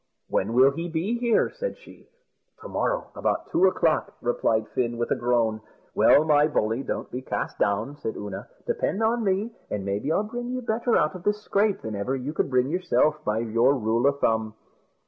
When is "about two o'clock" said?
3.15-4.15